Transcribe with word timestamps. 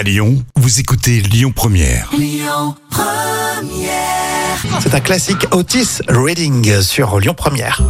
À 0.00 0.02
Lyon, 0.02 0.42
vous 0.56 0.80
écoutez 0.80 1.20
Lyon 1.20 1.52
Première. 1.54 2.10
C'est 4.80 4.94
un 4.94 5.00
classique 5.00 5.46
Otis 5.50 5.98
Reading 6.08 6.80
sur 6.80 7.20
Lyon 7.20 7.34
Première. 7.34 7.82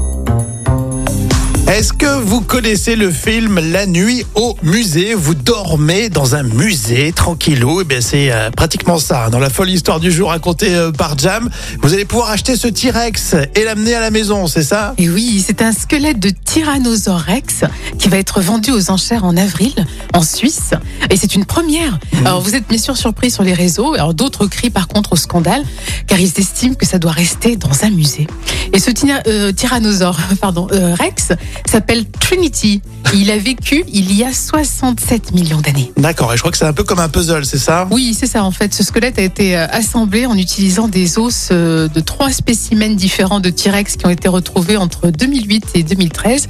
Est-ce 1.80 1.94
que 1.94 2.20
vous 2.20 2.42
connaissez 2.42 2.94
le 2.94 3.10
film 3.10 3.58
La 3.72 3.86
nuit 3.86 4.26
au 4.34 4.54
musée? 4.62 5.14
Vous 5.14 5.34
dormez 5.34 6.10
dans 6.10 6.34
un 6.34 6.42
musée 6.42 7.10
tranquillou. 7.10 7.80
Eh 7.80 7.84
bien, 7.84 8.02
c'est 8.02 8.30
euh, 8.30 8.50
pratiquement 8.50 8.98
ça. 8.98 9.24
hein. 9.24 9.30
Dans 9.30 9.38
la 9.38 9.48
folle 9.48 9.70
histoire 9.70 9.98
du 9.98 10.12
jour 10.12 10.28
racontée 10.28 10.74
euh, 10.74 10.92
par 10.92 11.16
Jam, 11.16 11.48
vous 11.80 11.94
allez 11.94 12.04
pouvoir 12.04 12.28
acheter 12.28 12.54
ce 12.56 12.68
T-Rex 12.68 13.34
et 13.54 13.64
l'amener 13.64 13.94
à 13.94 14.00
la 14.00 14.10
maison, 14.10 14.46
c'est 14.46 14.62
ça? 14.62 14.92
Et 14.98 15.08
oui, 15.08 15.42
c'est 15.42 15.62
un 15.62 15.72
squelette 15.72 16.18
de 16.18 16.28
Tyrannosaure 16.28 17.20
Rex 17.20 17.64
qui 17.98 18.10
va 18.10 18.18
être 18.18 18.42
vendu 18.42 18.72
aux 18.72 18.90
enchères 18.90 19.24
en 19.24 19.34
avril 19.38 19.72
en 20.12 20.20
Suisse. 20.22 20.72
Et 21.08 21.16
c'est 21.16 21.34
une 21.34 21.46
première. 21.46 21.98
Alors 22.26 22.42
vous 22.42 22.56
êtes 22.56 22.68
bien 22.68 22.76
sûr 22.76 22.98
surpris 22.98 23.30
sur 23.30 23.42
les 23.42 23.54
réseaux. 23.54 23.94
Alors 23.94 24.12
d'autres 24.12 24.46
crient 24.46 24.68
par 24.68 24.86
contre 24.86 25.14
au 25.14 25.16
scandale 25.16 25.62
car 26.06 26.20
ils 26.20 26.32
estiment 26.36 26.74
que 26.74 26.84
ça 26.84 26.98
doit 26.98 27.12
rester 27.12 27.56
dans 27.56 27.84
un 27.84 27.90
musée. 27.90 28.26
Et 28.74 28.78
ce 28.78 28.90
euh, 29.26 29.52
Tyrannosaure 29.52 30.18
pardon, 30.42 30.66
euh, 30.72 30.94
Rex 30.94 31.28
s'appelle 31.70 32.04
Trinity. 32.10 32.82
Il 33.12 33.30
a 33.32 33.38
vécu 33.38 33.84
il 33.92 34.16
y 34.16 34.22
a 34.22 34.32
67 34.32 35.32
millions 35.34 35.60
d'années. 35.60 35.92
D'accord. 35.96 36.32
Et 36.32 36.36
je 36.36 36.42
crois 36.42 36.52
que 36.52 36.56
c'est 36.56 36.64
un 36.64 36.72
peu 36.72 36.84
comme 36.84 37.00
un 37.00 37.08
puzzle, 37.08 37.44
c'est 37.44 37.58
ça? 37.58 37.88
Oui, 37.90 38.16
c'est 38.18 38.26
ça 38.26 38.44
en 38.44 38.52
fait. 38.52 38.72
Ce 38.72 38.84
squelette 38.84 39.18
a 39.18 39.22
été 39.22 39.56
euh, 39.56 39.66
assemblé 39.68 40.26
en 40.26 40.36
utilisant 40.36 40.86
des 40.86 41.18
os 41.18 41.48
euh, 41.50 41.88
de 41.88 42.00
trois 42.00 42.30
spécimens 42.30 42.94
différents 42.94 43.40
de 43.40 43.50
T-Rex 43.50 43.96
qui 43.96 44.06
ont 44.06 44.10
été 44.10 44.28
retrouvés 44.28 44.76
entre 44.76 45.10
2008 45.10 45.70
et 45.74 45.82
2013. 45.82 46.48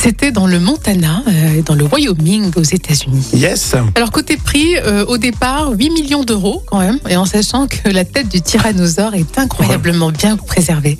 C'était 0.00 0.30
dans 0.30 0.46
le 0.46 0.60
Montana, 0.60 1.24
euh, 1.26 1.62
dans 1.62 1.74
le 1.74 1.84
Wyoming 1.84 2.52
aux 2.54 2.62
États-Unis. 2.62 3.26
Yes. 3.34 3.74
Alors 3.96 4.12
côté 4.12 4.36
prix, 4.36 4.76
au 5.08 5.18
départ, 5.18 5.72
8 5.72 5.90
millions 5.90 6.22
d'euros 6.22 6.62
quand 6.66 6.78
même, 6.78 6.98
et 7.08 7.16
en 7.16 7.24
sachant 7.24 7.66
que 7.66 7.88
la 7.88 8.04
tête 8.04 8.28
du 8.28 8.40
tyrannosaure 8.40 9.14
est 9.14 9.38
incroyablement 9.38 10.10
bien 10.10 10.36
préservée. 10.36 10.98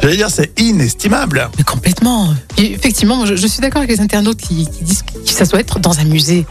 J'allais 0.00 0.16
dire, 0.16 0.30
c'est 0.30 0.58
inestimable. 0.60 1.48
Mais 1.58 1.64
complètement. 1.64 2.34
Et 2.58 2.72
effectivement, 2.72 3.26
je, 3.26 3.36
je 3.36 3.46
suis 3.46 3.60
d'accord 3.60 3.82
avec 3.82 3.90
les 3.90 4.00
internautes 4.00 4.45
qui, 4.46 4.66
qui 4.66 4.84
disent 4.84 5.02
que 5.02 5.12
ça 5.30 5.44
doit 5.44 5.60
être 5.60 5.78
dans 5.78 5.98
un 5.98 6.04
musée. 6.04 6.46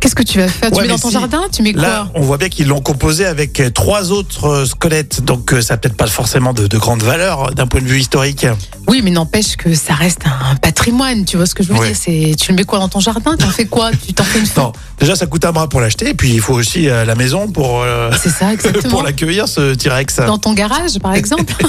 Qu'est-ce 0.00 0.14
que 0.14 0.22
tu 0.22 0.38
vas 0.38 0.48
faire? 0.48 0.70
Tu 0.70 0.76
Ouais, 0.76 0.82
mets 0.82 0.88
dans 0.88 0.98
ton 0.98 1.08
si. 1.08 1.14
jardin 1.14 1.42
Tu 1.50 1.62
mets 1.62 1.72
quoi? 1.72 1.82
Là, 1.82 2.08
on 2.14 2.20
voit 2.20 2.36
bien 2.36 2.50
qu'ils 2.50 2.66
l'ont 2.68 2.82
composé 2.82 3.24
avec 3.24 3.58
euh, 3.60 3.70
trois 3.70 4.12
autres 4.12 4.46
euh, 4.48 4.66
squelettes, 4.66 5.22
donc 5.24 5.52
euh, 5.54 5.62
ça 5.62 5.74
n'a 5.74 5.78
peut-être 5.78 5.96
pas 5.96 6.06
forcément 6.06 6.52
de, 6.52 6.66
de 6.66 6.76
grande 6.78 7.02
valeur 7.02 7.52
d'un 7.54 7.66
point 7.66 7.80
de 7.80 7.86
vue 7.86 8.00
historique. 8.00 8.46
Oui, 8.86 9.00
mais 9.02 9.10
n'empêche 9.10 9.56
que 9.56 9.74
ça 9.74 9.94
reste 9.94 10.20
un 10.26 10.56
patrimoine. 10.56 11.24
Tu 11.24 11.36
vois 11.36 11.46
ce 11.46 11.54
que 11.54 11.62
je 11.62 11.72
veux 11.72 11.78
Ouais. 11.78 11.88
dire? 11.88 11.96
C'est 12.00 12.34
tu 12.38 12.50
le 12.52 12.56
mets 12.56 12.64
quoi 12.64 12.78
dans 12.78 12.88
ton 12.88 13.00
jardin? 13.00 13.36
T'en 13.36 13.48
fais 13.48 13.64
quoi? 13.66 13.90
Tu 14.06 14.12
t'en 14.12 14.24
fais 14.24 14.38
une 14.40 14.46
Non, 14.56 14.72
déjà 15.00 15.16
ça 15.16 15.26
coûte 15.26 15.44
un 15.44 15.52
bras 15.52 15.68
pour 15.68 15.80
l'acheter, 15.80 16.10
et 16.10 16.14
puis 16.14 16.32
il 16.32 16.40
faut 16.40 16.54
aussi 16.54 16.88
euh, 16.88 17.04
la 17.04 17.14
maison 17.14 17.48
pour, 17.48 17.82
euh, 17.82 18.10
C'est 18.22 18.28
ça 18.30 18.52
exactement. 18.52 18.90
pour 18.90 19.02
l'accueillir, 19.02 19.48
ce 19.48 19.74
T-Rex. 19.74 20.16
Dans 20.26 20.38
ton 20.38 20.52
garage, 20.52 20.98
par 21.00 21.14
exemple. 21.14 21.54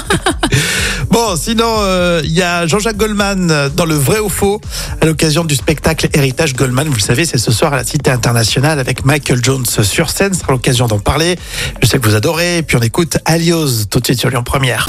Bon, 1.10 1.36
sinon, 1.36 1.64
euh, 1.78 2.20
il 2.24 2.32
y 2.32 2.42
a 2.42 2.66
Jean-Jacques 2.66 2.96
Goldman 2.96 3.70
dans 3.74 3.84
le 3.84 3.94
vrai 3.94 4.18
ou 4.18 4.28
faux, 4.28 4.60
à 5.00 5.06
l'occasion 5.06 5.44
du 5.44 5.54
spectacle 5.54 6.08
Héritage 6.12 6.54
Goldman. 6.54 6.88
Vous 6.88 6.94
le 6.94 7.00
savez, 7.00 7.24
c'est 7.24 7.38
ce 7.38 7.52
soir 7.52 7.72
à 7.72 7.76
la 7.76 7.84
Cité 7.84 8.10
internationale 8.10 8.78
avec 8.80 9.04
Michael 9.04 9.42
Jones 9.42 9.64
sur 9.66 10.10
scène. 10.10 10.34
Ce 10.34 10.40
sera 10.40 10.52
l'occasion 10.52 10.86
d'en 10.88 10.98
parler. 10.98 11.38
Je 11.82 11.86
sais 11.86 11.98
que 11.98 12.06
vous 12.08 12.14
adorez. 12.16 12.58
Et 12.58 12.62
puis 12.62 12.76
on 12.76 12.82
écoute 12.82 13.18
Alios 13.24 13.84
tout 13.88 14.00
de 14.00 14.04
suite 14.04 14.18
sur 14.18 14.30
Lyon 14.30 14.42
Première. 14.42 14.88